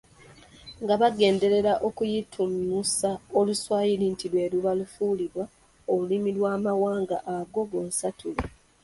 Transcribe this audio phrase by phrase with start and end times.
[0.83, 3.09] nga bagenderera okuyitimusa
[3.39, 5.43] Oluswayiri nti lwe luba lufuulibwa
[5.93, 8.43] olulimi lw’Amawanga ago gonsatule.